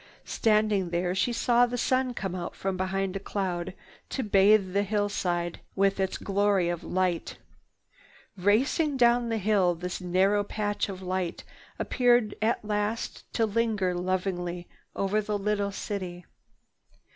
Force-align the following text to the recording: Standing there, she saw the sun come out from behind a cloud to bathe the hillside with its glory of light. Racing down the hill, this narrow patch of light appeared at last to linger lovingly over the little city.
Standing 0.25 0.89
there, 0.89 1.13
she 1.13 1.31
saw 1.31 1.67
the 1.67 1.77
sun 1.77 2.15
come 2.15 2.33
out 2.33 2.55
from 2.55 2.75
behind 2.75 3.15
a 3.15 3.19
cloud 3.19 3.75
to 4.09 4.23
bathe 4.23 4.73
the 4.73 4.81
hillside 4.81 5.59
with 5.75 5.99
its 5.99 6.17
glory 6.17 6.69
of 6.69 6.83
light. 6.83 7.37
Racing 8.35 8.97
down 8.97 9.29
the 9.29 9.37
hill, 9.37 9.75
this 9.75 10.01
narrow 10.01 10.43
patch 10.43 10.89
of 10.89 11.03
light 11.03 11.43
appeared 11.77 12.33
at 12.41 12.65
last 12.65 13.31
to 13.35 13.45
linger 13.45 13.93
lovingly 13.93 14.67
over 14.95 15.21
the 15.21 15.37
little 15.37 15.71
city. 15.71 16.25